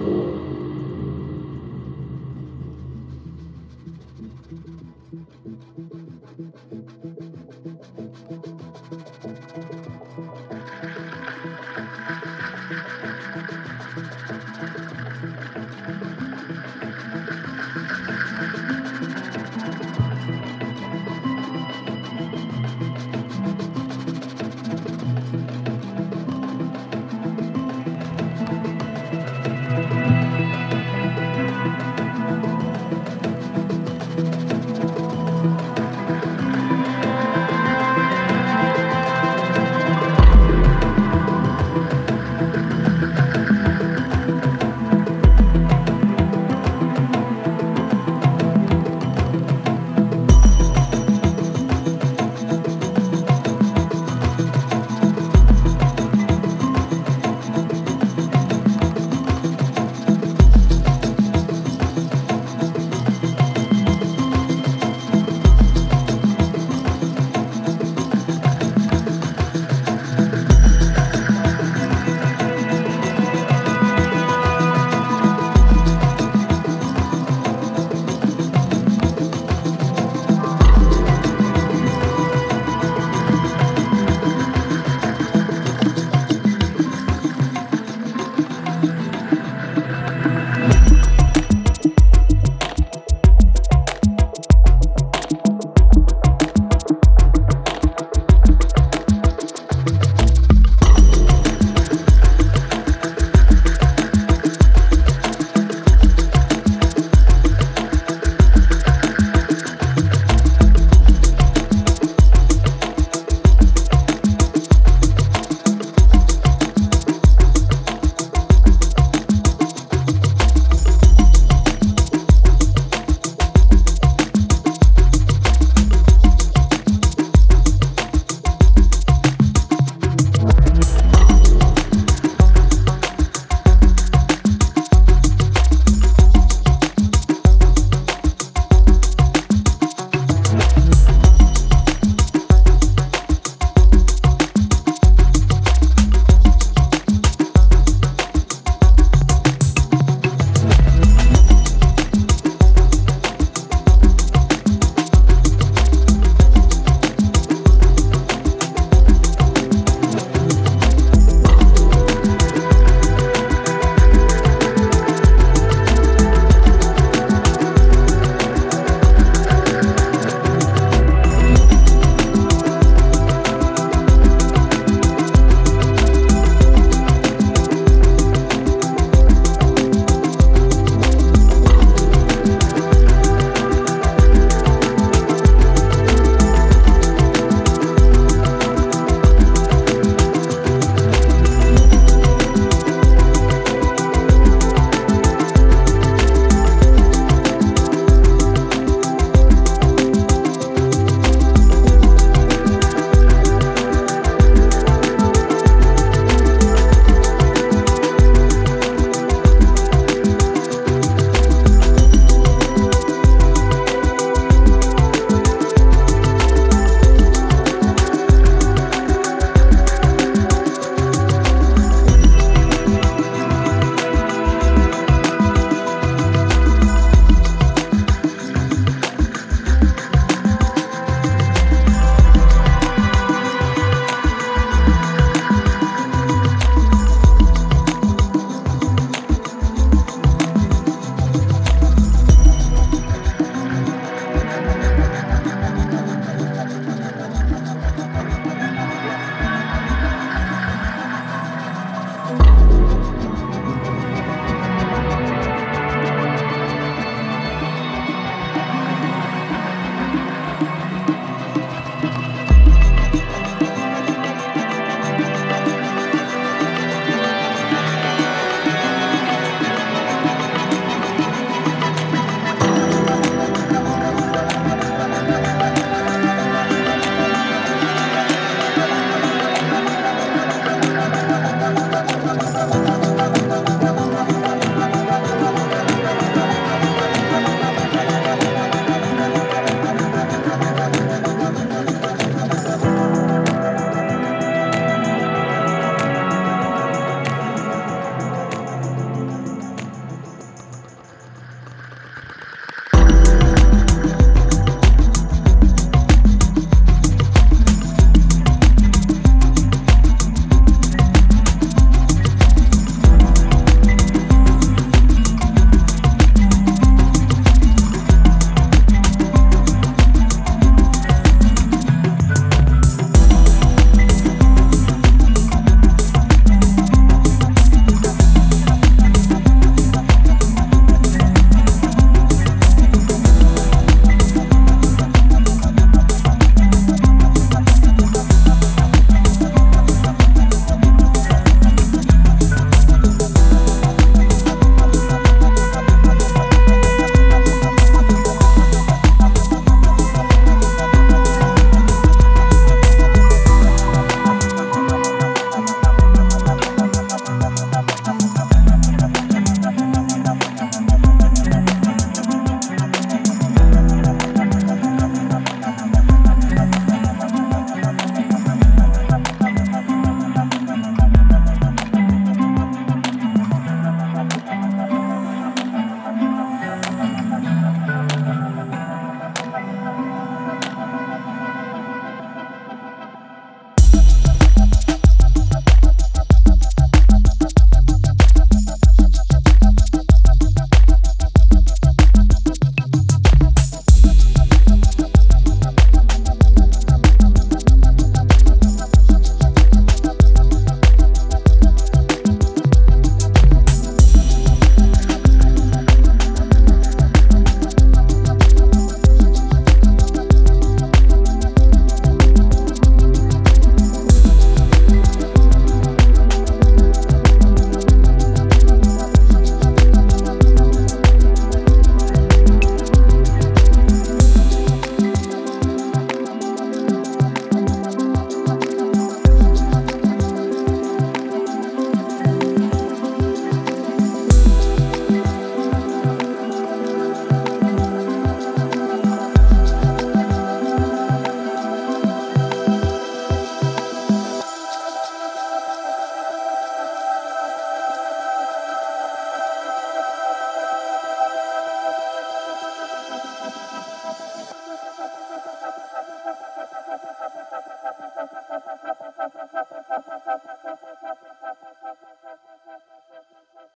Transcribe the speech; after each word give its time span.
school. 0.00 0.49